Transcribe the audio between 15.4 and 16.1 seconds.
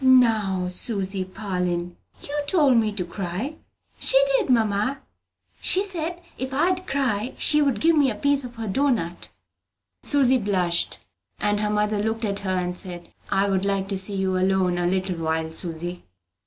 Susy."